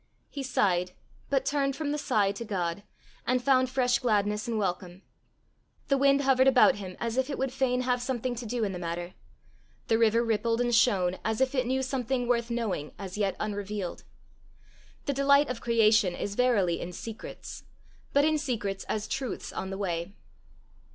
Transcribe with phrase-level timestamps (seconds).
[0.31, 0.93] He sighed
[1.29, 2.81] but turned from the sigh to God,
[3.27, 5.03] and found fresh gladness and welcome.
[5.89, 8.71] The wind hovered about him as if it would fain have something to do in
[8.71, 9.13] the matter;
[9.89, 14.03] the river rippled and shone as if it knew something worth knowing as yet unrevealed.
[15.05, 17.63] The delight of creation is verily in secrets,
[18.11, 20.15] but in secrets as truths on the way.